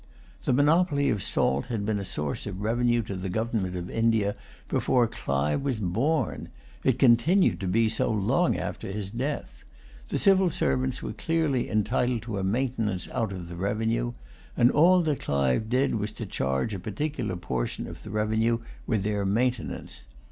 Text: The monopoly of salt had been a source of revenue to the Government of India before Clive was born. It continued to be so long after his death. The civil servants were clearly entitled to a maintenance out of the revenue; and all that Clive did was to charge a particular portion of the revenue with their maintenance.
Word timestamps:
The 0.45 0.51
monopoly 0.51 1.11
of 1.11 1.21
salt 1.21 1.67
had 1.67 1.85
been 1.85 1.99
a 1.99 2.05
source 2.05 2.47
of 2.47 2.61
revenue 2.63 3.03
to 3.03 3.15
the 3.15 3.29
Government 3.29 3.75
of 3.75 3.87
India 3.87 4.33
before 4.67 5.05
Clive 5.07 5.61
was 5.61 5.79
born. 5.79 6.49
It 6.83 6.97
continued 6.97 7.59
to 7.59 7.67
be 7.67 7.87
so 7.87 8.09
long 8.09 8.57
after 8.57 8.91
his 8.91 9.11
death. 9.11 9.63
The 10.07 10.17
civil 10.17 10.49
servants 10.49 11.03
were 11.03 11.13
clearly 11.13 11.69
entitled 11.69 12.23
to 12.23 12.39
a 12.39 12.43
maintenance 12.43 13.09
out 13.11 13.31
of 13.31 13.47
the 13.47 13.55
revenue; 13.57 14.13
and 14.57 14.71
all 14.71 15.03
that 15.03 15.19
Clive 15.19 15.69
did 15.69 15.93
was 15.93 16.11
to 16.13 16.25
charge 16.25 16.73
a 16.73 16.79
particular 16.79 17.35
portion 17.35 17.85
of 17.85 18.01
the 18.01 18.09
revenue 18.09 18.57
with 18.87 19.03
their 19.03 19.23
maintenance. 19.23 20.05